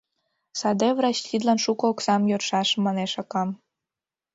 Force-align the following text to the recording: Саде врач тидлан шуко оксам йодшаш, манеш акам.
Саде 0.59 0.89
врач 0.97 1.17
тидлан 1.27 1.59
шуко 1.63 1.85
оксам 1.91 2.21
йодшаш, 2.31 2.69
манеш 2.85 3.13
акам. 3.21 3.49